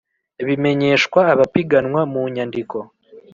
[0.45, 2.77] bimenyeshwa abapiganwa mu nyandiko